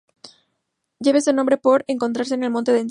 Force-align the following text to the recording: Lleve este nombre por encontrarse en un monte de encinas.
Lleve 0.99 1.19
este 1.19 1.31
nombre 1.31 1.57
por 1.59 1.83
encontrarse 1.87 2.33
en 2.33 2.43
un 2.45 2.53
monte 2.53 2.71
de 2.71 2.77
encinas. 2.77 2.79